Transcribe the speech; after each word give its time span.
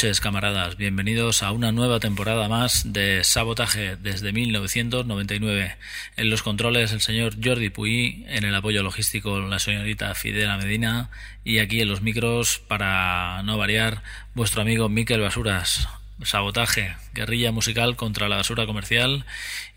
Noches, 0.00 0.20
camaradas. 0.22 0.78
Bienvenidos 0.78 1.42
a 1.42 1.52
una 1.52 1.72
nueva 1.72 2.00
temporada 2.00 2.48
más 2.48 2.90
de 2.90 3.22
Sabotaje 3.22 3.96
desde 3.96 4.32
1999. 4.32 5.76
En 6.16 6.30
los 6.30 6.42
controles 6.42 6.92
el 6.92 7.02
señor 7.02 7.34
Jordi 7.44 7.68
Puy, 7.68 8.24
en 8.26 8.44
el 8.44 8.54
apoyo 8.54 8.82
logístico 8.82 9.40
la 9.40 9.58
señorita 9.58 10.14
Fidela 10.14 10.56
Medina 10.56 11.10
y 11.44 11.58
aquí 11.58 11.82
en 11.82 11.88
los 11.88 12.00
micros, 12.00 12.62
para 12.66 13.42
no 13.42 13.58
variar, 13.58 14.02
vuestro 14.34 14.62
amigo 14.62 14.88
Miquel 14.88 15.20
Basuras. 15.20 15.86
Sabotaje, 16.22 16.94
guerrilla 17.14 17.52
musical 17.52 17.96
contra 17.96 18.28
la 18.28 18.36
basura 18.36 18.66
comercial 18.66 19.24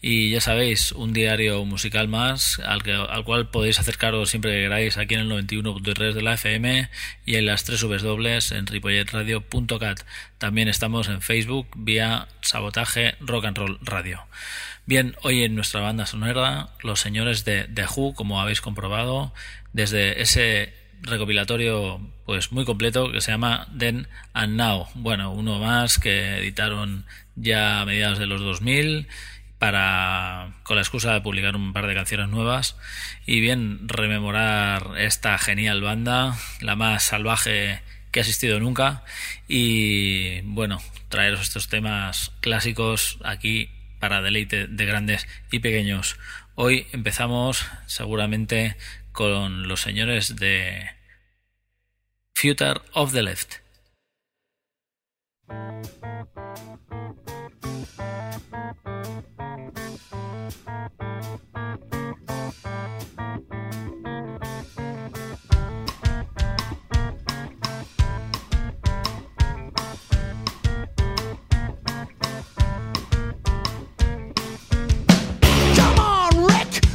y 0.02 0.32
ya 0.32 0.42
sabéis, 0.42 0.92
un 0.92 1.14
diario 1.14 1.64
musical 1.66 2.08
más 2.08 2.60
al, 2.60 2.84
que, 2.84 2.92
al 2.92 3.24
cual 3.24 3.50
podéis 3.50 3.80
acercaros 3.80 4.30
siempre 4.30 4.52
que 4.52 4.62
queráis 4.64 4.98
aquí 4.98 5.16
en 5.16 5.22
el 5.22 5.30
91.3 5.30 6.14
de 6.14 6.22
la 6.22 6.34
FM 6.34 6.90
y 7.26 7.36
en 7.36 7.46
las 7.46 7.64
tres 7.64 7.82
dobles 7.82 8.52
en 8.52 8.68
ripolletradio.cat. 8.68 10.02
También 10.38 10.68
estamos 10.68 11.08
en 11.08 11.22
Facebook 11.22 11.68
vía 11.76 12.28
Sabotaje 12.42 13.16
Rock 13.22 13.46
and 13.46 13.58
Roll 13.58 13.80
Radio. 13.82 14.26
Bien, 14.86 15.16
hoy 15.22 15.44
en 15.44 15.56
nuestra 15.56 15.80
banda 15.80 16.06
sonora, 16.06 16.70
los 16.82 17.00
señores 17.00 17.46
de 17.46 17.70
The 17.74 17.86
Who, 17.86 18.14
como 18.16 18.42
habéis 18.42 18.60
comprobado, 18.60 19.34
desde 19.72 20.22
ese 20.22 20.83
recopilatorio 21.04 22.02
pues 22.26 22.52
muy 22.52 22.66
completo 22.66 23.12
que 23.12 23.22
se 23.22 23.32
llama 23.32 23.68
Then 23.78 24.08
and 24.34 24.56
Now. 24.56 24.88
Bueno, 24.96 25.32
uno 25.32 25.60
más 25.60 26.00
que 26.00 26.38
editaron 26.38 27.06
ya 27.36 27.82
a 27.82 27.86
mediados 27.86 28.20
de 28.20 28.26
los 28.26 28.42
2000 28.42 29.08
para 29.60 30.54
con 30.64 30.76
la 30.76 30.82
excusa 30.82 31.14
de 31.14 31.22
publicar 31.22 31.56
un 31.56 31.72
par 31.74 31.88
de 31.88 31.94
canciones 31.94 32.30
nuevas 32.30 32.76
y 33.26 33.40
bien 33.40 33.88
rememorar 33.88 34.92
esta 34.98 35.38
genial 35.38 35.82
banda, 35.82 36.36
la 36.60 36.76
más 36.76 37.04
salvaje 37.04 37.82
que 38.12 38.20
ha 38.20 38.22
existido 38.22 38.60
nunca 38.60 39.04
y 39.48 40.42
bueno, 40.42 40.82
traeros 41.10 41.42
estos 41.42 41.70
temas 41.70 42.32
clásicos 42.42 43.20
aquí 43.24 43.70
para 44.00 44.22
deleite 44.22 44.68
de 44.68 44.86
grandes 44.86 45.28
y 45.52 45.60
pequeños. 45.60 46.18
Hoy 46.56 46.86
empezamos 46.92 47.66
seguramente 47.86 48.76
con 49.14 49.68
los 49.68 49.82
señores 49.82 50.36
de 50.36 50.90
Future 52.34 52.82
of 52.94 53.14
the 53.14 53.24
Left. 53.24 53.60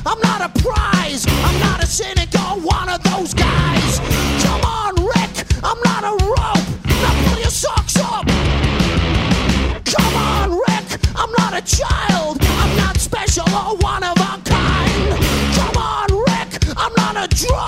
I'm 0.06 0.18
not 0.22 0.40
a 0.40 0.48
prize. 0.62 0.97
A 1.88 2.60
one 2.60 2.90
of 2.90 3.02
those 3.02 3.32
guys. 3.32 3.98
Come 4.44 4.60
on, 4.60 4.94
Rick. 4.96 5.46
I'm 5.64 5.80
not 5.86 6.04
a 6.04 6.22
rope. 6.22 6.84
Now 6.84 7.28
pull 7.28 7.40
your 7.40 7.50
socks 7.50 7.96
up. 7.96 8.26
Come 9.86 10.14
on, 10.14 10.50
Rick. 10.50 11.00
I'm 11.16 11.32
not 11.32 11.54
a 11.54 11.62
child. 11.62 12.42
I'm 12.42 12.76
not 12.76 12.98
special 12.98 13.48
or 13.48 13.74
one 13.78 14.04
of 14.04 14.18
a 14.18 14.38
kind. 14.44 15.18
Come 15.56 15.82
on, 15.82 16.08
Rick. 16.28 16.62
I'm 16.76 16.92
not 16.94 17.16
a 17.24 17.34
drunk. 17.34 17.67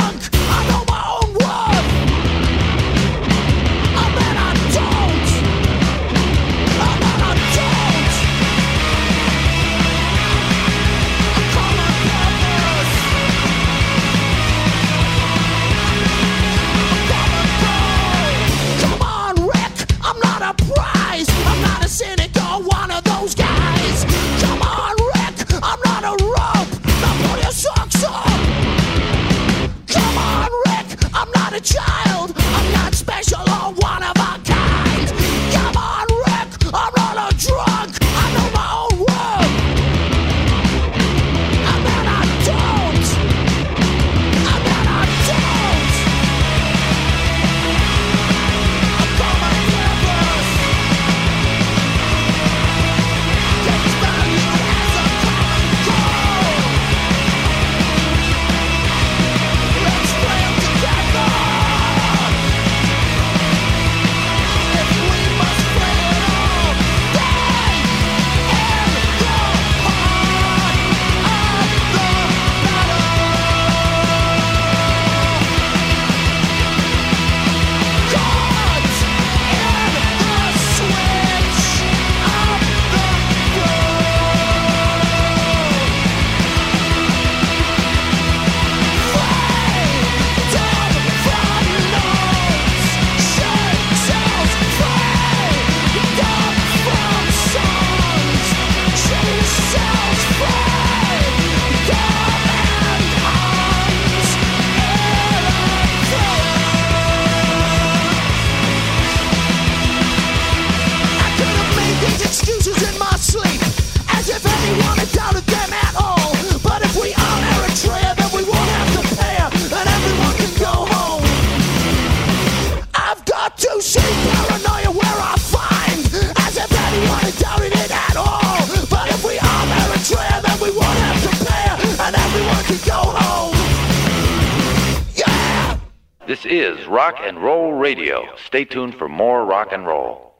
This 136.31 136.47
is 136.47 136.87
Rock 136.87 137.17
and 137.19 137.43
Roll 137.43 137.73
Radio. 137.73 138.23
Stay 138.47 138.65
tuned 138.65 138.94
for 138.94 139.09
more 139.09 139.44
rock 139.44 139.73
and 139.73 139.85
roll. 139.85 140.32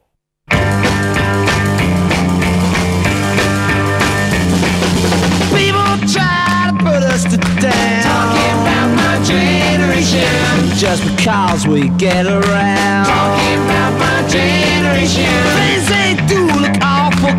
People 5.51 5.91
try 6.07 6.71
to 6.71 6.79
put 6.79 7.03
us 7.11 7.25
to 7.25 7.39
down. 7.59 8.03
Talking 8.07 8.55
about 8.63 8.89
my 8.95 9.19
generation. 9.27 10.79
Just 10.79 11.03
because 11.11 11.67
we 11.67 11.89
get 11.99 12.25
around. 12.25 13.07
Talking 13.07 13.59
about 13.67 13.93
my 13.99 14.29
generation. 14.29 15.27
Things 15.59 15.89
they 15.91 16.15
do 16.31 16.47
look 16.63 16.79
awful. 16.81 17.35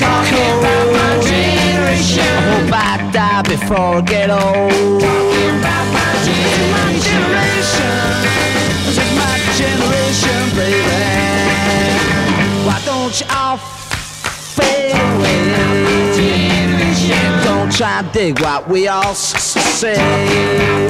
Talking 0.00 0.52
about 0.56 0.86
my 0.88 1.20
generation. 1.20 2.24
I 2.24 2.40
hope 2.48 2.72
I 2.72 3.10
die 3.12 3.42
before 3.42 3.76
I 3.76 4.00
get 4.00 4.30
old. 4.30 5.02
Talking 5.02 5.58
about 5.60 5.86
my 5.92 6.24
generation. 6.24 6.83
This 7.64 8.98
is 8.98 9.10
my 9.16 9.36
generation, 9.56 10.42
baby. 10.56 10.84
Why 12.66 12.78
don't 12.84 13.14
you 13.18 13.26
all 13.30 13.56
fade 13.56 14.92
away? 14.92 15.40
Don't 17.44 17.70
try 17.72 18.00
and 18.00 18.12
dig 18.12 18.40
what 18.40 18.68
we 18.68 18.88
all 18.88 19.14
say. 19.14 19.96
I'm 19.96 20.88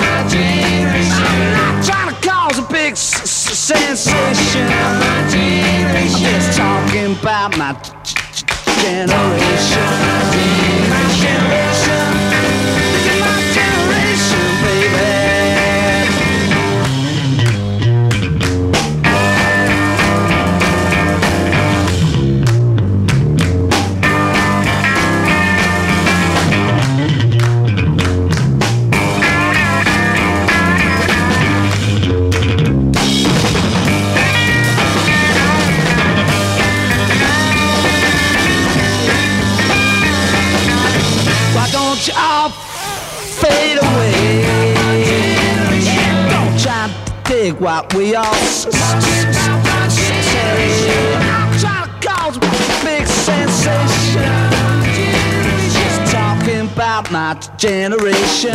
not 1.52 1.84
trying 1.84 2.14
to 2.14 2.20
cause 2.28 2.58
a 2.58 2.62
big 2.72 2.96
sensation. 2.96 4.66
I'm 4.68 5.30
just 6.20 6.58
talking 6.58 7.16
about 7.18 7.56
my 7.56 7.72
generation. 8.82 10.53
What 47.74 47.92
we 47.94 48.14
all 48.14 48.24
trying 51.58 51.88
to 51.88 52.06
cause 52.06 52.36
a 52.36 52.40
big 52.84 53.04
sensation. 53.04 54.30
Just 55.72 56.12
talking 56.12 56.68
about 56.72 57.10
my 57.10 57.34
generation. 57.56 58.54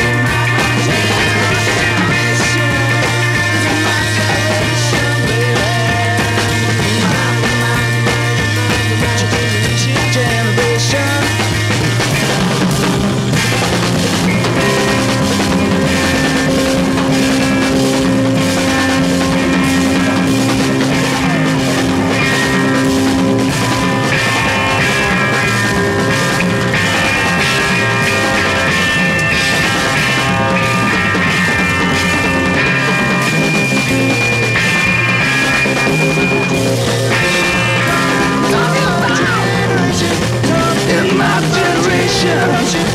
generation, 42.21 42.85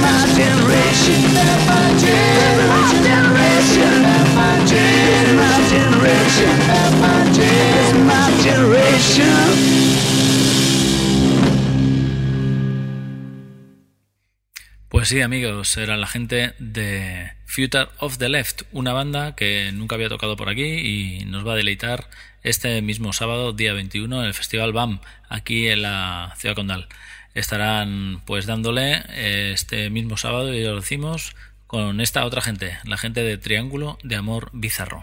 my 0.00 0.22
generation, 0.36 1.20
my 7.00 7.24
generation, 7.34 8.06
my 8.06 8.30
generation. 8.42 9.55
Pues 14.88 15.08
sí, 15.08 15.20
amigos, 15.20 15.76
era 15.76 15.96
la 15.96 16.06
gente 16.06 16.54
de 16.60 17.32
Future 17.44 17.88
of 17.98 18.18
the 18.18 18.28
Left, 18.28 18.62
una 18.70 18.92
banda 18.92 19.34
que 19.34 19.72
nunca 19.72 19.96
había 19.96 20.08
tocado 20.08 20.36
por 20.36 20.48
aquí 20.48 20.62
y 20.62 21.24
nos 21.24 21.44
va 21.44 21.54
a 21.54 21.56
deleitar 21.56 22.08
este 22.44 22.80
mismo 22.82 23.12
sábado, 23.12 23.52
día 23.52 23.72
21, 23.72 24.20
en 24.20 24.26
el 24.26 24.32
Festival 24.32 24.72
BAM, 24.72 25.00
aquí 25.28 25.66
en 25.66 25.82
la 25.82 26.32
Ciudad 26.38 26.54
Condal. 26.54 26.86
Estarán 27.34 28.22
pues 28.26 28.46
dándole 28.46 29.02
eh, 29.08 29.50
este 29.52 29.90
mismo 29.90 30.16
sábado, 30.16 30.54
y 30.54 30.62
lo 30.62 30.76
decimos, 30.76 31.34
con 31.66 32.00
esta 32.00 32.24
otra 32.24 32.40
gente, 32.40 32.78
la 32.84 32.96
gente 32.96 33.24
de 33.24 33.38
Triángulo 33.38 33.98
de 34.04 34.14
Amor 34.14 34.50
Bizarro. 34.52 35.02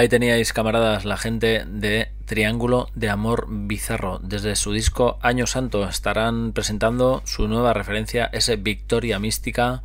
Ahí 0.00 0.08
teníais, 0.08 0.54
camaradas, 0.54 1.04
la 1.04 1.18
gente 1.18 1.66
de 1.66 2.08
Triángulo 2.24 2.88
de 2.94 3.10
Amor 3.10 3.48
Bizarro. 3.50 4.18
Desde 4.22 4.56
su 4.56 4.72
disco 4.72 5.18
Año 5.20 5.46
Santo 5.46 5.86
estarán 5.86 6.52
presentando 6.54 7.20
su 7.26 7.48
nueva 7.48 7.74
referencia, 7.74 8.30
ese 8.32 8.56
Victoria 8.56 9.18
Mística. 9.18 9.82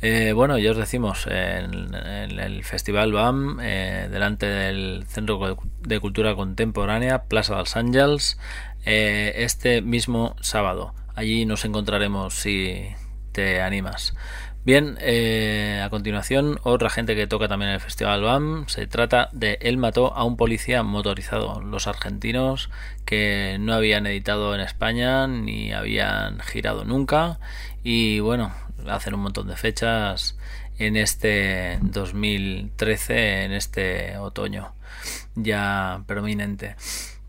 Eh, 0.00 0.32
bueno, 0.34 0.56
ya 0.56 0.70
os 0.70 0.78
decimos, 0.78 1.26
en, 1.26 1.92
el 1.92 2.64
Festival 2.64 3.12
BAM, 3.12 3.58
eh, 3.60 4.08
delante 4.10 4.46
del 4.46 5.04
Centro 5.06 5.58
de 5.80 6.00
Cultura 6.00 6.34
Contemporánea, 6.34 7.24
Plaza 7.24 7.52
de 7.52 7.58
los 7.58 7.76
Ángeles, 7.76 8.38
eh, 8.86 9.34
este 9.36 9.82
mismo 9.82 10.36
sábado. 10.40 10.94
Allí 11.14 11.44
nos 11.44 11.66
encontraremos 11.66 12.32
si 12.32 12.94
te 13.32 13.60
animas. 13.60 14.14
Bien, 14.62 14.98
eh, 15.00 15.80
a 15.82 15.88
continuación, 15.88 16.60
otra 16.64 16.90
gente 16.90 17.16
que 17.16 17.26
toca 17.26 17.48
también 17.48 17.70
en 17.70 17.76
el 17.76 17.80
Festival 17.80 18.22
BAM. 18.22 18.68
Se 18.68 18.86
trata 18.86 19.30
de 19.32 19.56
Él 19.62 19.78
mató 19.78 20.14
a 20.14 20.24
un 20.24 20.36
policía 20.36 20.82
motorizado. 20.82 21.62
Los 21.62 21.86
argentinos 21.86 22.68
que 23.06 23.56
no 23.58 23.72
habían 23.72 24.06
editado 24.06 24.54
en 24.54 24.60
España 24.60 25.26
ni 25.26 25.72
habían 25.72 26.40
girado 26.40 26.84
nunca. 26.84 27.40
Y 27.82 28.20
bueno, 28.20 28.52
hacen 28.86 29.14
un 29.14 29.20
montón 29.20 29.48
de 29.48 29.56
fechas 29.56 30.36
en 30.78 30.96
este 30.96 31.78
2013, 31.80 33.44
en 33.44 33.52
este 33.52 34.18
otoño 34.18 34.74
ya 35.36 36.02
prominente. 36.06 36.76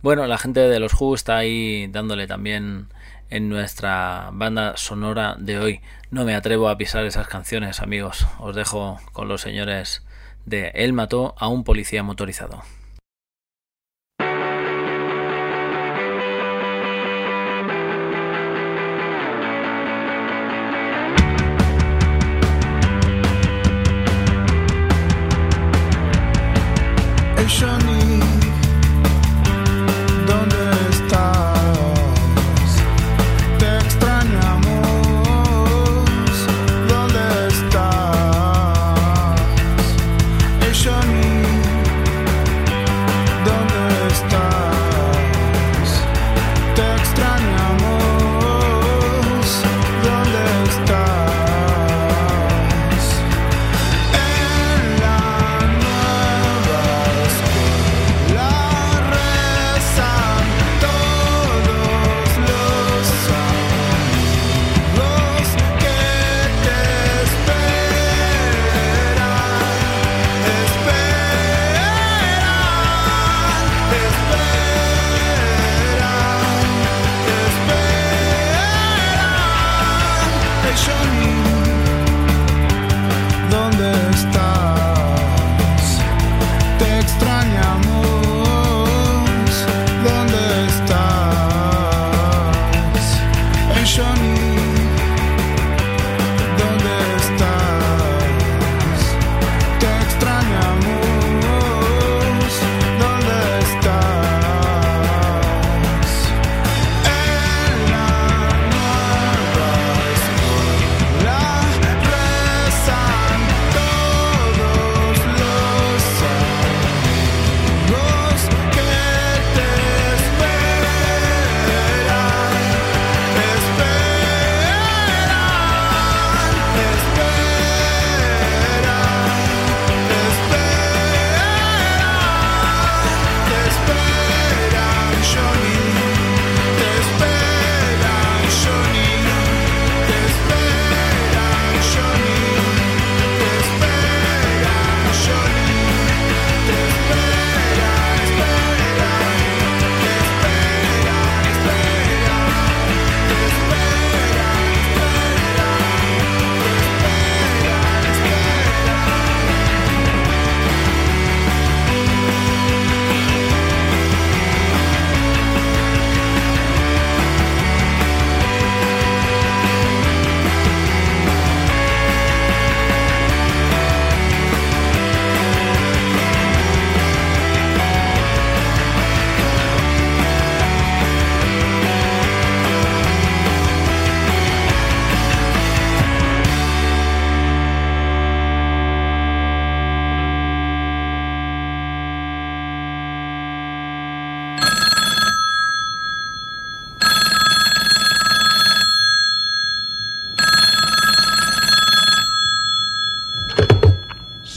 Bueno, 0.01 0.27
la 0.27 0.37
gente 0.37 0.59
de 0.59 0.79
los 0.81 0.99
Who 0.99 1.15
está 1.15 1.37
ahí 1.37 1.87
dándole 1.87 2.27
también 2.27 2.87
en 3.31 3.49
nuestra 3.49 4.29
banda 4.33 4.77
sonora 4.77 5.35
de 5.39 5.57
hoy. 5.57 5.81
No 6.11 6.25
me 6.25 6.35
atrevo 6.35 6.69
a 6.69 6.77
pisar 6.77 7.05
esas 7.05 7.27
canciones, 7.27 7.81
amigos. 7.81 8.27
Os 8.39 8.55
dejo 8.55 8.99
con 9.13 9.27
los 9.27 9.41
señores 9.41 10.05
de 10.45 10.71
Él 10.75 10.93
mató 10.93 11.33
a 11.39 11.47
un 11.47 11.63
policía 11.63 12.03
motorizado. 12.03 12.63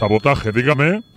Sabotaje, 0.05 0.53
dígame. 0.53 1.14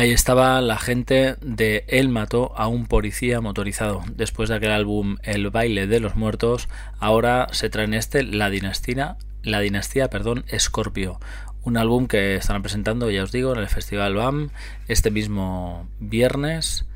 Ahí 0.00 0.12
estaba 0.12 0.62
la 0.62 0.78
gente 0.78 1.36
de 1.42 1.84
Él 1.86 2.08
mató 2.08 2.54
a 2.56 2.68
un 2.68 2.86
policía 2.86 3.42
motorizado. 3.42 4.02
Después 4.16 4.48
de 4.48 4.54
aquel 4.54 4.70
álbum 4.70 5.18
El 5.22 5.50
baile 5.50 5.86
de 5.86 6.00
los 6.00 6.16
muertos, 6.16 6.70
ahora 6.98 7.48
se 7.52 7.68
traen 7.68 7.92
este 7.92 8.22
La 8.22 8.48
dinastía, 8.48 9.18
la 9.42 9.60
dinastía, 9.60 10.08
perdón, 10.08 10.46
Scorpio. 10.58 11.20
Un 11.64 11.76
álbum 11.76 12.06
que 12.06 12.36
estarán 12.36 12.62
presentando, 12.62 13.10
ya 13.10 13.22
os 13.22 13.30
digo, 13.30 13.52
en 13.52 13.58
el 13.58 13.68
Festival 13.68 14.14
BAM 14.14 14.48
este 14.88 15.10
mismo 15.10 15.86
viernes, 15.98 16.86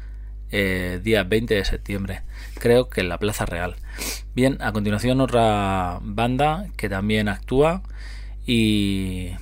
eh, 0.51 0.99
día 1.03 1.25
20 1.25 1.57
de 1.57 1.65
septiembre. 1.67 2.23
Creo 2.59 2.89
que 2.89 3.03
en 3.03 3.11
la 3.11 3.19
Plaza 3.19 3.45
Real. 3.45 3.77
Bien, 4.35 4.57
a 4.63 4.73
continuación 4.73 5.21
otra 5.21 5.99
banda 6.01 6.69
que 6.79 6.89
también 6.89 7.29
actúa 7.29 7.83
y 8.47 9.33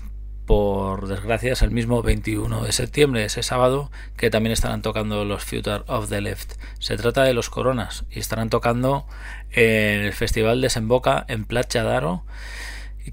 por 0.46 1.07
desgracia 1.07 1.52
es 1.52 1.62
el 1.62 1.70
mismo 1.70 2.02
21 2.02 2.64
de 2.64 2.72
septiembre, 2.72 3.24
ese 3.24 3.42
sábado, 3.42 3.90
que 4.16 4.31
también 4.31 4.52
estarán 4.52 4.83
tocando 4.83 5.24
los 5.24 5.44
Future 5.44 5.83
of 5.87 6.09
the 6.09 6.20
Left. 6.20 6.55
Se 6.78 6.96
trata 6.96 7.22
de 7.22 7.35
los 7.35 7.50
Coronas 7.50 8.05
y 8.11 8.18
estarán 8.18 8.50
tocando 8.50 9.07
en 9.52 10.02
el 10.02 10.12
Festival 10.12 10.61
Desemboca 10.61 11.24
en 11.28 11.44
Playa 11.44 11.85
Daro, 11.85 12.24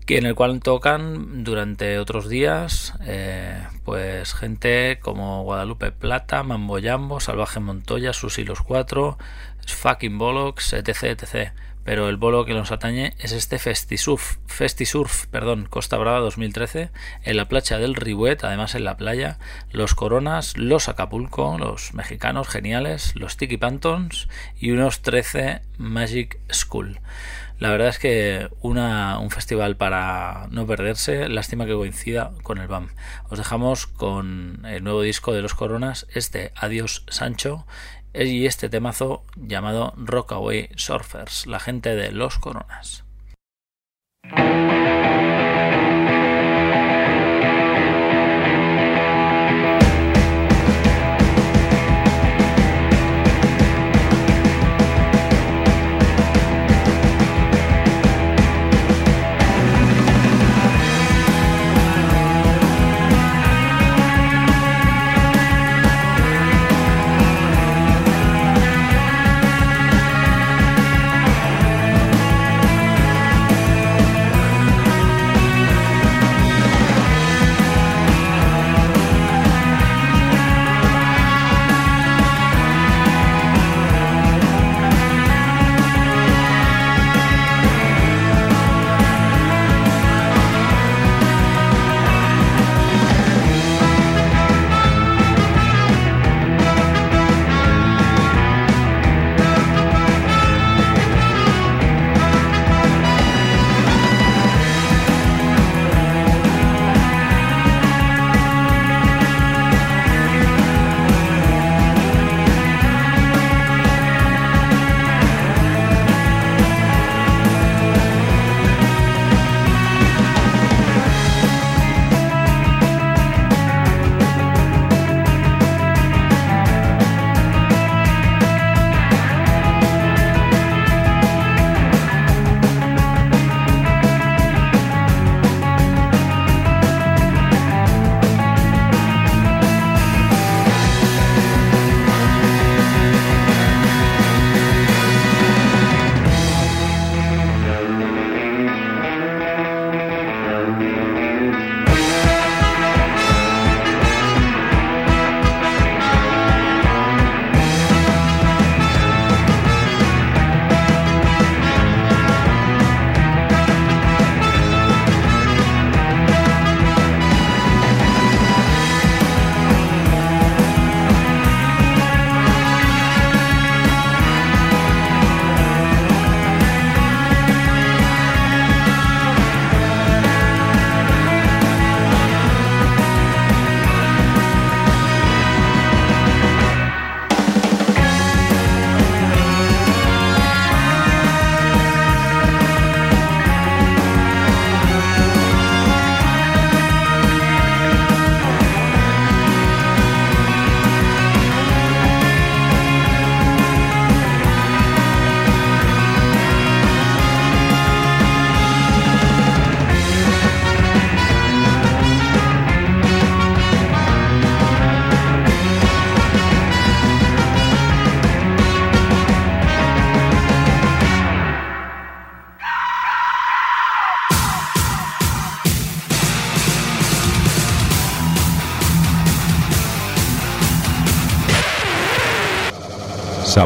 en 0.08 0.26
el 0.26 0.36
cual 0.36 0.60
tocan 0.60 1.44
durante 1.44 2.00
otros 2.00 2.30
días 2.30 2.94
eh, 3.06 3.64
pues 3.84 4.34
gente 4.34 5.00
como 5.02 5.44
Guadalupe 5.44 5.92
Plata, 5.92 6.44
Mambo 6.44 6.80
Jambo, 6.82 7.20
Salvaje 7.20 7.60
Montoya, 7.60 8.14
Susi 8.14 8.44
los 8.44 8.62
Cuatro, 8.62 9.18
Fucking 9.66 10.18
Bollocks, 10.18 10.74
etc, 10.74 11.04
etc 11.04 11.52
pero 11.90 12.08
el 12.08 12.18
bolo 12.18 12.46
que 12.46 12.54
nos 12.54 12.72
atañe 12.72 13.16
es 13.18 13.32
este 13.32 13.58
Festisurf, 13.58 14.38
Festisurf 14.46 15.26
perdón, 15.26 15.66
Costa 15.68 15.98
Brava 15.98 16.20
2013, 16.20 16.92
en 17.24 17.36
la 17.36 17.48
playa 17.48 17.80
del 17.80 17.96
Ribuet, 17.96 18.44
además 18.44 18.76
en 18.76 18.84
la 18.84 18.96
playa, 18.96 19.40
los 19.72 19.96
Coronas, 19.96 20.56
los 20.56 20.88
Acapulco, 20.88 21.58
los 21.58 21.96
mexicanos 21.96 22.48
geniales, 22.48 23.16
los 23.16 23.38
Tiki 23.38 23.58
Pantons 23.58 24.28
y 24.60 24.70
unos 24.70 25.02
13 25.02 25.62
Magic 25.80 26.38
School. 26.52 27.00
La 27.58 27.72
verdad 27.72 27.90
es 27.90 27.98
que 27.98 28.48
una, 28.62 29.18
un 29.18 29.32
festival 29.32 29.76
para 29.76 30.48
no 30.52 30.68
perderse, 30.68 31.28
lástima 31.28 31.66
que 31.66 31.74
coincida 31.74 32.32
con 32.44 32.60
el 32.60 32.68
BAM. 32.68 32.90
Os 33.30 33.38
dejamos 33.40 33.86
con 33.86 34.64
el 34.66 34.84
nuevo 34.84 35.02
disco 35.02 35.34
de 35.34 35.42
los 35.42 35.56
Coronas, 35.56 36.06
este 36.14 36.54
Adiós 36.56 37.04
Sancho, 37.10 37.66
y 38.14 38.46
este 38.46 38.70
temazo 38.70 39.24
llamado 39.36 39.94
Rockaway 39.98 40.70
Surfers, 40.76 41.48
la 41.48 41.60
gente 41.60 41.96
de 41.96 42.12
los 42.12 42.40
coronas. 42.40 43.04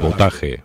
sabotaje. 0.04 0.63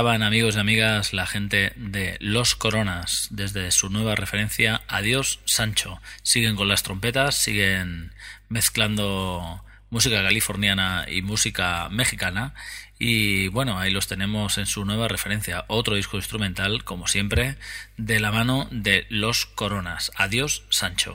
Estaban 0.00 0.22
amigos 0.22 0.56
y 0.56 0.58
amigas 0.58 1.12
la 1.12 1.26
gente 1.26 1.74
de 1.76 2.16
Los 2.20 2.56
Coronas 2.56 3.28
desde 3.30 3.70
su 3.70 3.90
nueva 3.90 4.14
referencia 4.14 4.80
Adiós 4.88 5.40
Sancho. 5.44 6.00
Siguen 6.22 6.56
con 6.56 6.68
las 6.68 6.82
trompetas, 6.82 7.34
siguen 7.34 8.10
mezclando 8.48 9.62
música 9.90 10.22
californiana 10.22 11.04
y 11.06 11.20
música 11.20 11.90
mexicana 11.90 12.54
y 12.98 13.48
bueno, 13.48 13.78
ahí 13.78 13.90
los 13.90 14.06
tenemos 14.06 14.56
en 14.56 14.64
su 14.64 14.86
nueva 14.86 15.06
referencia, 15.06 15.66
otro 15.68 15.96
disco 15.96 16.16
instrumental 16.16 16.82
como 16.82 17.06
siempre 17.06 17.58
de 17.98 18.20
la 18.20 18.32
mano 18.32 18.68
de 18.70 19.04
Los 19.10 19.44
Coronas. 19.44 20.12
Adiós 20.16 20.64
Sancho. 20.70 21.14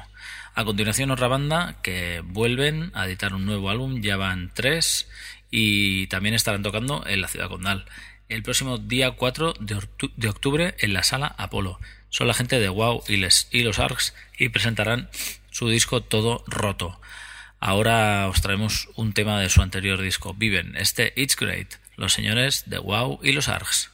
A 0.53 0.63
continuación 0.63 1.09
otra 1.09 1.27
banda 1.27 1.77
que 1.81 2.21
vuelven 2.23 2.91
a 2.93 3.07
editar 3.07 3.33
un 3.33 3.47
nuevo 3.47 3.71
álbum, 3.71 4.03
ya 4.03 4.15
van 4.15 4.51
tres 4.53 5.09
y 5.49 6.05
también 6.05 6.35
estarán 6.35 6.61
tocando 6.61 7.03
en 7.07 7.21
la 7.21 7.27
ciudad 7.27 7.49
condal 7.49 7.85
el 8.29 8.43
próximo 8.43 8.77
día 8.77 9.11
4 9.11 9.53
de, 9.59 9.75
octu- 9.75 10.11
de 10.15 10.29
octubre 10.29 10.75
en 10.79 10.93
la 10.93 11.03
sala 11.03 11.33
Apolo. 11.37 11.79
Son 12.09 12.27
la 12.27 12.33
gente 12.33 12.59
de 12.59 12.69
Wow 12.69 13.03
y, 13.07 13.17
les, 13.17 13.47
y 13.51 13.61
los 13.63 13.79
Arcs 13.79 14.13
y 14.37 14.49
presentarán 14.49 15.09
su 15.51 15.69
disco 15.69 16.01
Todo 16.01 16.43
Roto. 16.47 16.99
Ahora 17.59 18.27
os 18.27 18.41
traemos 18.41 18.89
un 18.95 19.13
tema 19.13 19.39
de 19.39 19.49
su 19.49 19.61
anterior 19.61 20.01
disco, 20.01 20.33
Viven, 20.33 20.75
este 20.77 21.13
It's 21.15 21.35
Great, 21.35 21.75
los 21.95 22.13
señores 22.13 22.63
de 22.67 22.77
Wow 22.79 23.19
y 23.23 23.31
los 23.31 23.47
Arcs. 23.49 23.91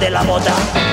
De 0.00 0.10
la 0.10 0.22
bota. 0.22 0.89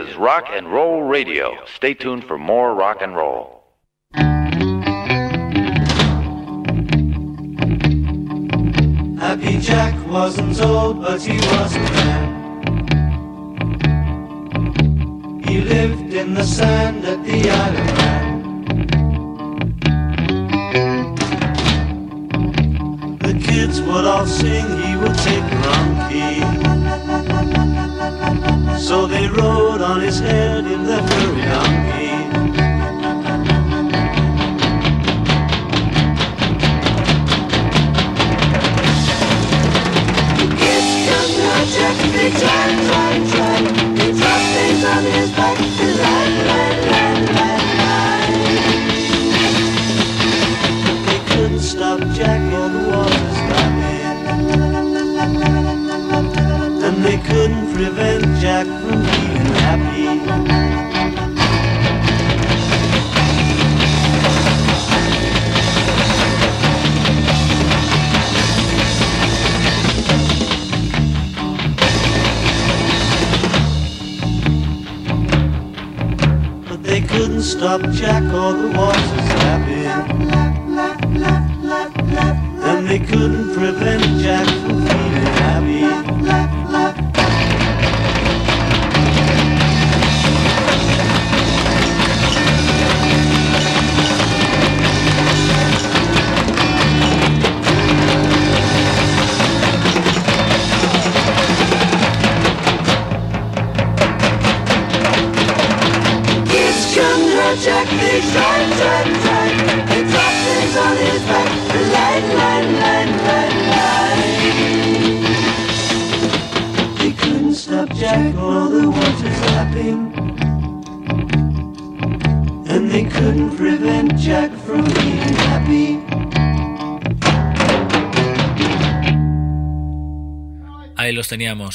Is 0.00 0.16
Rock 0.16 0.46
and 0.50 0.72
Roll 0.72 1.02
Radio. 1.02 1.58
Stay 1.76 1.94
tuned 1.94 2.24
for 2.24 2.38
more 2.38 2.74
rock 2.74 3.02
and 3.02 3.14
roll. 3.14 3.62
Happy 9.18 9.58
Jack 9.58 9.94
wasn't 10.08 10.60
old, 10.62 11.02
but 11.02 11.20
he 11.20 11.36
was 11.36 11.76
a 11.76 11.80
man. 11.80 12.28
He 15.46 15.60
lived 15.60 16.14
in 16.14 16.34
the 16.34 16.44
sand 16.44 17.04
at 17.04 17.22
the 17.24 17.50
Isle 17.50 17.76
of 17.76 17.86
Man. 17.98 18.28
The 23.18 23.34
kids 23.46 23.82
would 23.82 24.04
all 24.06 24.26
sing, 24.26 24.66
he 24.82 24.96
would 24.96 25.16
take 25.18 25.44
the 25.50 25.56
wrong 25.66 26.10
key. 26.10 26.89
So 28.78 29.06
they 29.06 29.28
rode 29.28 29.82
on 29.82 30.00
his 30.00 30.20
head 30.20 30.64
in 30.66 30.84
their 30.84 31.06
furry 31.06 31.42
donkey. 31.42 32.29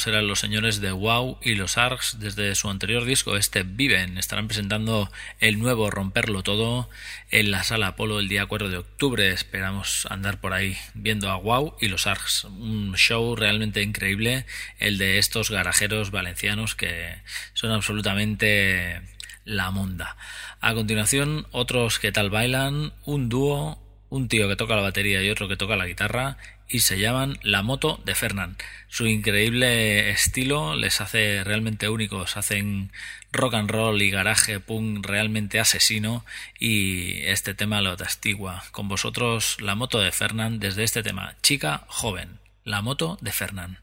Argos 0.06 0.14
eran 0.14 0.28
los 0.28 0.38
señores 0.38 0.80
de 0.80 0.92
Wow 0.92 1.38
y 1.42 1.54
los 1.54 1.78
Args 1.78 2.18
desde 2.20 2.54
su 2.54 2.70
anterior 2.70 3.04
disco, 3.04 3.36
este 3.36 3.64
Viven. 3.64 4.18
Estarán 4.18 4.46
presentando 4.46 5.10
el 5.40 5.58
nuevo 5.58 5.90
Romperlo 5.90 6.42
Todo 6.42 6.88
en 7.30 7.50
la 7.50 7.64
sala 7.64 7.88
Apolo 7.88 8.20
el 8.20 8.28
día 8.28 8.46
4 8.46 8.68
de 8.68 8.76
octubre. 8.76 9.32
Esperamos 9.32 10.06
andar 10.08 10.40
por 10.40 10.52
ahí 10.52 10.76
viendo 10.94 11.30
a 11.30 11.36
Wow 11.36 11.76
y 11.80 11.88
los 11.88 12.06
Args. 12.06 12.44
Un 12.44 12.94
show 12.96 13.34
realmente 13.34 13.82
increíble, 13.82 14.46
el 14.78 14.96
de 14.96 15.18
estos 15.18 15.50
garajeros 15.50 16.12
valencianos 16.12 16.76
que 16.76 17.16
son 17.54 17.72
absolutamente 17.72 19.02
la 19.44 19.72
monda. 19.72 20.16
A 20.60 20.74
continuación, 20.74 21.48
otros 21.50 21.98
que 21.98 22.12
tal 22.12 22.30
bailan, 22.30 22.92
un 23.04 23.28
dúo, 23.28 23.82
un 24.08 24.28
tío 24.28 24.48
que 24.48 24.56
toca 24.56 24.76
la 24.76 24.82
batería 24.82 25.22
y 25.22 25.30
otro 25.30 25.48
que 25.48 25.56
toca 25.56 25.74
la 25.74 25.86
guitarra 25.86 26.38
y 26.68 26.80
se 26.80 26.98
llaman 26.98 27.38
La 27.42 27.62
Moto 27.62 28.00
de 28.04 28.14
Fernand. 28.14 28.56
Su 28.88 29.06
increíble 29.06 30.10
estilo 30.10 30.76
les 30.76 31.00
hace 31.00 31.44
realmente 31.44 31.88
únicos, 31.88 32.36
hacen 32.36 32.90
rock 33.32 33.54
and 33.54 33.70
roll 33.70 34.00
y 34.02 34.10
garaje 34.10 34.60
punk 34.60 35.04
realmente 35.06 35.60
asesino 35.60 36.24
y 36.58 37.22
este 37.22 37.54
tema 37.54 37.80
lo 37.80 37.96
testigua. 37.96 38.64
Con 38.72 38.88
vosotros 38.88 39.60
La 39.60 39.74
Moto 39.74 40.00
de 40.00 40.12
Fernand 40.12 40.60
desde 40.60 40.84
este 40.84 41.02
tema, 41.02 41.36
Chica 41.42 41.84
Joven, 41.88 42.38
La 42.64 42.82
Moto 42.82 43.18
de 43.20 43.32
Fernand. 43.32 43.78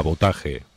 Sabotaje. 0.00 0.69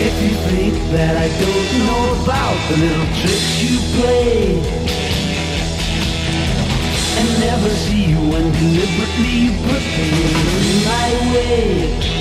If 0.00 0.14
you 0.22 0.34
think 0.48 0.74
that 0.92 1.16
I 1.16 1.28
don't 1.42 1.70
know 1.84 2.04
about 2.22 2.56
the 2.70 2.76
little 2.84 3.08
tricks 3.20 3.62
you 3.62 3.76
play 3.96 4.56
And 7.18 7.28
never 7.40 7.68
see 7.68 8.04
you 8.12 8.20
when 8.32 8.46
deliberately 8.52 9.34
you 9.44 9.52
put 9.68 9.82
things 9.96 10.48
in 10.70 10.78
my 10.88 11.08
way 11.32 12.12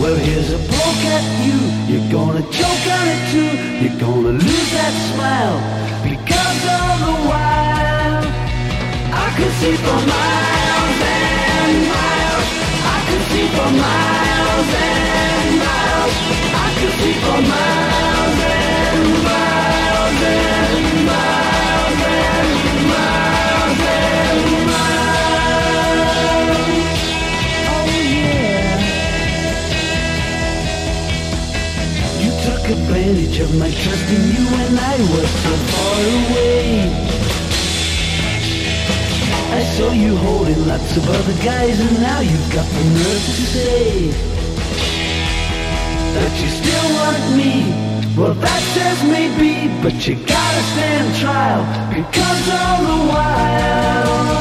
Well 0.00 0.16
here's 0.16 0.52
a 0.52 0.58
poke 0.58 1.04
at 1.16 1.24
you, 1.44 1.58
you're 1.90 2.10
gonna 2.12 2.42
choke 2.52 2.86
on 2.98 3.06
it 3.14 3.22
too. 3.32 3.50
You're 3.82 4.00
gonna 4.00 4.32
lose 4.32 4.70
that 4.72 4.94
smile 5.12 5.58
because 6.02 6.60
all 6.76 6.96
the 7.06 7.16
while. 7.28 8.24
I 9.12 9.28
could 9.36 9.52
see 9.60 9.76
for 9.84 10.00
miles 10.14 10.98
and 11.18 11.74
miles. 11.92 12.48
I 12.94 12.98
could 13.06 13.24
see 13.30 13.46
for 13.56 13.70
miles 13.84 14.70
and 14.74 15.39
I 15.80 16.68
see 16.98 17.14
for 17.24 17.40
miles 17.52 18.38
and 18.50 19.06
miles 19.28 20.20
and 20.34 21.06
miles 21.06 22.00
and 22.10 22.40
miles. 24.68 25.10
Oh 27.68 27.86
yeah. 28.14 28.78
You 32.22 32.30
took 32.44 32.64
advantage 32.76 33.36
of 33.40 33.50
my 33.58 33.70
trust 33.70 34.08
in 34.16 34.22
you 34.34 34.44
when 34.56 34.72
I 34.78 34.96
was 35.12 35.28
so 35.44 35.52
far 35.70 35.98
away. 36.20 37.08
I 39.52 39.62
saw 39.64 39.90
you 39.92 40.16
holding 40.16 40.66
lots 40.66 40.96
of 40.96 41.08
other 41.08 41.36
guys 41.44 41.80
and 41.80 42.00
now 42.00 42.20
you've 42.20 42.52
got 42.52 42.66
the 42.66 42.84
nerve 42.84 43.24
to 43.24 43.44
say 43.54 44.29
that 46.14 46.32
you 46.42 46.48
still 46.48 46.86
want 46.98 47.22
me. 47.38 47.54
Well, 48.16 48.34
that 48.34 48.62
says 48.74 48.98
maybe, 49.06 49.70
but 49.82 49.94
you 50.06 50.14
gotta 50.16 50.62
stand 50.74 51.06
trial 51.22 51.62
because 51.88 52.42
all 52.50 52.80
the 52.90 52.98
while 53.12 54.40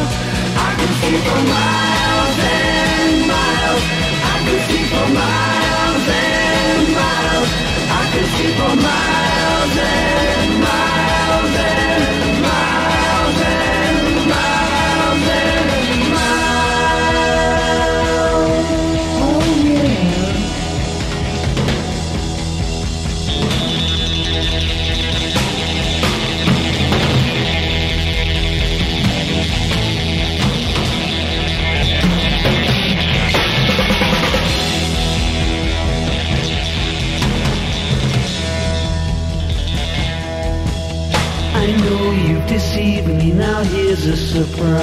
I 0.58 0.70
can 0.80 0.92
see 1.00 1.20
for 1.28 1.42
miles 1.54 2.38
and 2.58 3.14
miles. 3.34 3.84
I 4.34 4.38
can 4.46 4.60
see 4.68 4.84
for 4.92 5.08
miles 5.22 6.06
and 6.26 6.86
miles. 6.98 7.50
I 8.00 8.04
can 8.14 8.26
see 8.36 8.52
for 8.58 8.74
miles 8.90 9.74
and 9.78 10.50
miles 10.66 11.54
and 11.70 12.09
here's 44.00 44.08
a 44.08 44.18
surprise. 44.18 44.80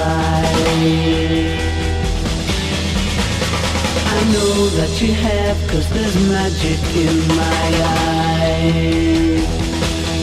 I 4.09 4.25
know 4.33 4.67
that 4.77 5.01
you 5.01 5.13
have, 5.15 5.69
cause 5.69 5.89
there's 5.91 6.17
magic 6.29 6.81
in 6.97 7.29
my 7.29 7.69
eyes. 8.25 9.47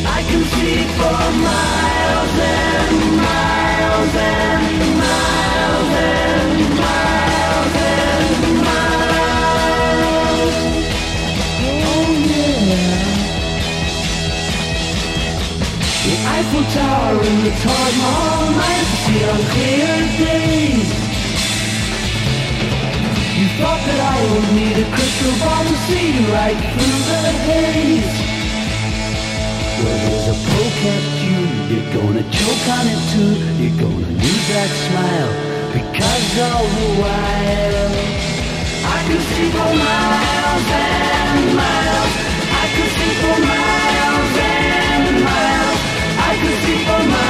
I 0.06 0.24
can 0.30 0.44
see 0.44 0.84
for 0.98 1.22
miles 1.44 2.40
and 2.40 3.18
miles 3.18 4.16
and 4.16 4.98
miles 5.00 5.90
and 5.98 6.23
Eiffel 16.26 16.64
Tower 16.72 17.20
and 17.20 17.40
the 17.44 17.52
Taj 17.64 17.94
Mahal 18.00 18.52
might 18.56 18.90
see 19.04 19.22
on 19.28 19.42
clear 19.52 19.92
days. 20.24 20.90
You 23.36 23.48
thought 23.60 23.82
that 23.84 24.00
I 24.00 24.16
would 24.32 24.48
need 24.56 24.78
a 24.80 24.88
crystal 24.96 25.36
ball 25.44 25.64
to 25.68 25.78
see 25.84 26.16
right 26.32 26.56
through 26.56 27.00
the 27.12 27.22
haze. 27.44 28.14
Well, 29.84 29.98
there's 30.00 30.28
a 30.32 30.38
poke 30.48 30.84
at 30.96 31.06
you, 31.28 31.40
you're 31.68 31.90
gonna 31.92 32.24
choke 32.32 32.66
on 32.72 32.86
it 32.88 33.02
too. 33.12 33.34
You're 33.60 33.80
gonna 33.84 34.12
lose 34.16 34.46
that 34.56 34.72
smile 34.88 35.32
because 35.76 36.28
all 36.40 36.64
the 36.64 36.90
while 37.04 37.94
I 38.86 38.98
can 39.08 39.20
see 39.28 39.50
for 39.52 39.74
miles 39.76 40.68
and 40.72 41.56
miles. 41.60 42.14
I 42.48 42.66
can 42.76 42.88
see 42.96 43.14
for 43.20 43.40
miles. 43.44 44.13
I 46.66 47.23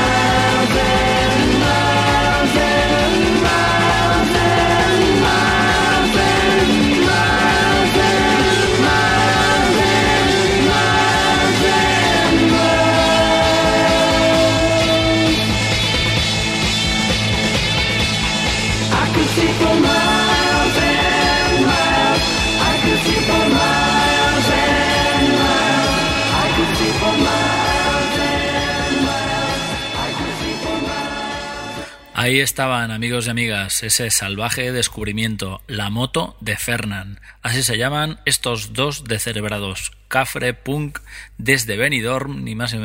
Ahí 32.16 32.42
estaban, 32.42 32.92
amigos 32.92 33.26
y 33.26 33.32
amigas, 33.32 33.82
ese 33.82 34.12
salvaje 34.12 34.72
descubrimiento, 34.72 35.64
la 35.66 35.90
moto 35.90 36.38
de 36.42 36.56
Fernand. 36.56 37.20
Así 37.42 37.64
se 37.64 37.80
llaman 37.80 38.20
estos 38.26 38.74
dos 38.74 39.06
descerebrados, 39.06 39.92
Cafre 40.10 40.54
Punk 40.54 41.00
desde 41.40 41.76
Benidorm, 41.76 42.44
ni 42.44 42.54
más 42.54 42.76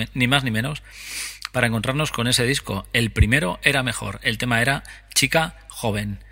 ni 0.45 0.51
menos, 0.51 0.83
para 1.53 1.67
encontrarnos 1.67 2.11
con 2.11 2.27
ese 2.27 2.47
disco. 2.47 2.87
El 2.95 3.11
primero 3.11 3.61
era 3.63 3.83
mejor, 3.83 4.19
el 4.23 4.39
tema 4.39 4.63
era 4.63 4.83
Chica 5.15 5.57
Joven. 5.69 6.25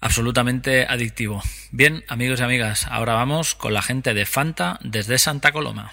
Absolutamente 0.00 0.86
adictivo. 0.86 1.42
Bien, 1.72 2.04
amigos 2.08 2.40
y 2.40 2.42
amigas, 2.42 2.86
ahora 2.86 3.12
vamos 3.12 3.54
con 3.54 3.74
la 3.74 3.82
gente 3.82 4.14
de 4.14 4.24
Fanta 4.24 4.78
desde 4.82 5.18
Santa 5.18 5.52
Coloma. 5.52 5.92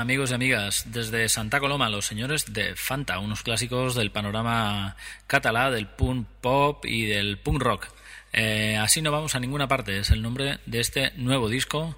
Amigos 0.00 0.30
y 0.30 0.34
amigas 0.34 0.84
desde 0.92 1.28
Santa 1.28 1.58
Coloma 1.58 1.88
los 1.88 2.06
señores 2.06 2.52
de 2.52 2.74
Fanta, 2.76 3.18
unos 3.18 3.42
clásicos 3.42 3.94
del 3.94 4.10
panorama 4.10 4.96
catalá, 5.26 5.70
del 5.70 5.86
punk 5.86 6.26
pop 6.40 6.84
y 6.84 7.06
del 7.06 7.38
punk 7.38 7.62
rock. 7.62 7.88
Eh, 8.32 8.76
así 8.76 9.00
no 9.00 9.10
vamos 9.10 9.34
a 9.34 9.40
ninguna 9.40 9.68
parte, 9.68 9.98
es 9.98 10.10
el 10.10 10.22
nombre 10.22 10.58
de 10.66 10.80
este 10.80 11.12
nuevo 11.16 11.48
disco 11.48 11.96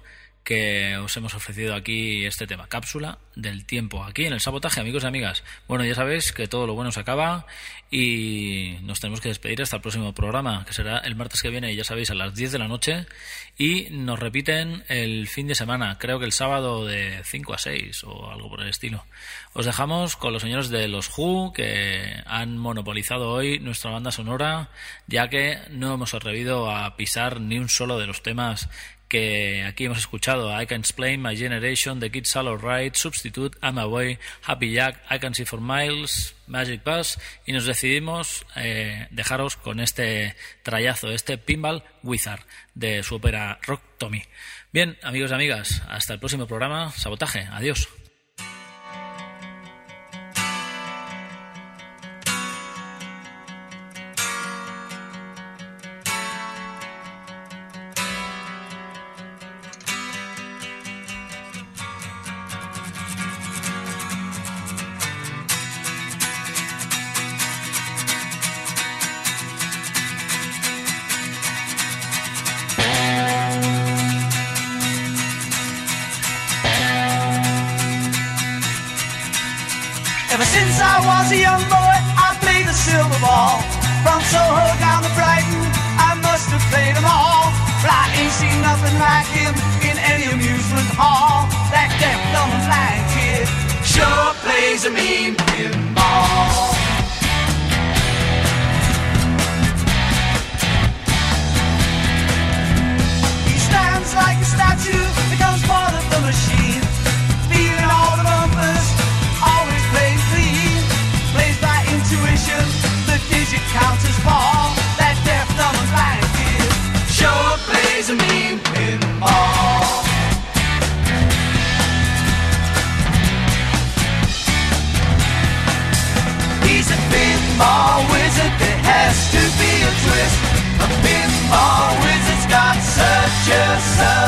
que 0.49 0.97
os 0.97 1.15
hemos 1.15 1.35
ofrecido 1.35 1.75
aquí 1.75 2.25
este 2.25 2.47
tema, 2.47 2.67
cápsula 2.67 3.19
del 3.35 3.65
tiempo, 3.65 4.03
aquí 4.03 4.25
en 4.25 4.33
el 4.33 4.39
sabotaje, 4.39 4.81
amigos 4.81 5.03
y 5.03 5.05
amigas. 5.05 5.43
Bueno, 5.67 5.85
ya 5.85 5.93
sabéis 5.93 6.31
que 6.31 6.47
todo 6.47 6.65
lo 6.65 6.73
bueno 6.73 6.91
se 6.91 7.01
acaba 7.01 7.45
y 7.91 8.77
nos 8.81 8.99
tenemos 8.99 9.21
que 9.21 9.29
despedir 9.29 9.61
hasta 9.61 9.75
el 9.75 9.83
próximo 9.83 10.11
programa, 10.15 10.65
que 10.65 10.73
será 10.73 10.97
el 10.97 11.15
martes 11.15 11.43
que 11.43 11.51
viene, 11.51 11.75
ya 11.75 11.83
sabéis, 11.83 12.09
a 12.09 12.15
las 12.15 12.33
10 12.33 12.53
de 12.53 12.57
la 12.57 12.67
noche 12.67 13.05
y 13.59 13.89
nos 13.91 14.17
repiten 14.17 14.83
el 14.87 15.27
fin 15.27 15.45
de 15.45 15.53
semana, 15.53 15.99
creo 15.99 16.17
que 16.17 16.25
el 16.25 16.31
sábado 16.31 16.83
de 16.83 17.21
5 17.25 17.53
a 17.53 17.57
6 17.59 18.03
o 18.05 18.31
algo 18.31 18.49
por 18.49 18.61
el 18.61 18.69
estilo. 18.69 19.05
Os 19.53 19.67
dejamos 19.67 20.15
con 20.15 20.33
los 20.33 20.41
señores 20.41 20.69
de 20.69 20.87
los 20.87 21.15
Who 21.15 21.53
que 21.53 22.23
han 22.25 22.57
monopolizado 22.57 23.29
hoy 23.29 23.59
nuestra 23.59 23.91
banda 23.91 24.11
sonora, 24.11 24.69
ya 25.05 25.27
que 25.27 25.59
no 25.69 25.93
hemos 25.93 26.15
atrevido 26.15 26.71
a 26.71 26.95
pisar 26.95 27.39
ni 27.39 27.59
un 27.59 27.69
solo 27.69 27.99
de 27.99 28.07
los 28.07 28.23
temas 28.23 28.67
que 29.09 29.63
aquí 29.63 29.85
hemos 29.85 29.97
escuchado 29.97 30.49
I 30.61 30.67
Can 30.67 30.81
Explain, 30.81 31.21
My 31.21 31.35
Generation, 31.35 31.99
The 31.99 32.11
Kids 32.11 32.35
All 32.35 32.47
Alright, 32.47 32.95
Substitute, 32.95 33.57
I'm 33.61 33.77
Away, 33.77 34.19
Happy 34.43 34.71
Jack, 34.71 35.03
I 35.09 35.19
Can 35.19 35.33
See 35.33 35.45
for 35.45 35.59
Miles, 35.59 36.35
Magic 36.47 36.83
Bus 36.83 37.17
y 37.45 37.51
nos 37.51 37.65
decidimos 37.65 38.45
eh, 38.55 39.07
dejaros 39.11 39.57
con 39.57 39.79
este 39.79 40.35
trayazo, 40.63 41.11
este 41.11 41.37
Pinball 41.37 41.83
Wizard 42.03 42.41
de 42.75 43.03
su 43.03 43.15
ópera 43.15 43.59
Rock 43.63 43.81
Tommy. 43.97 44.23
Bien, 44.71 44.97
amigos 45.01 45.31
y 45.31 45.33
amigas, 45.33 45.81
hasta 45.89 46.13
el 46.13 46.19
próximo 46.19 46.47
programa, 46.47 46.91
Sabotaje, 46.91 47.47
adiós. 47.51 47.89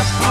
just 0.03 0.30